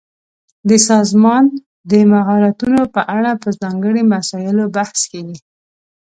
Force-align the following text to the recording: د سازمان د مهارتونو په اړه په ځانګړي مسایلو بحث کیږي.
د 0.69 0.71
سازمان 0.89 1.45
د 1.91 1.93
مهارتونو 2.13 2.81
په 2.95 3.01
اړه 3.17 3.31
په 3.41 3.49
ځانګړي 3.61 4.01
مسایلو 4.13 4.63
بحث 4.75 4.99
کیږي. 5.11 5.37